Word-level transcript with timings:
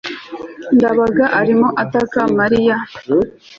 ndabaga 0.75 1.25
arimo 1.39 1.67
ataka 1.83 2.19
mariya. 2.39 2.75
(amastan 2.79 3.21